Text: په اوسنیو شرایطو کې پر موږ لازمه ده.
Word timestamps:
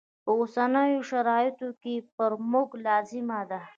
په 0.23 0.31
اوسنیو 0.39 1.01
شرایطو 1.09 1.69
کې 1.81 1.95
پر 2.15 2.31
موږ 2.51 2.69
لازمه 2.85 3.39
ده. 3.49 3.61